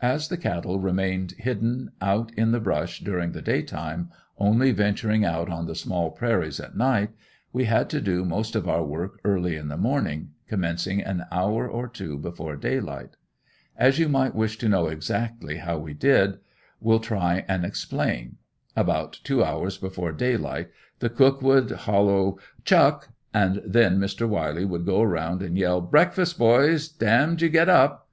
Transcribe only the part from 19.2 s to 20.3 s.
two hours before